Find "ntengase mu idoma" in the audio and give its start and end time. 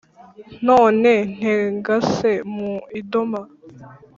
1.35-3.41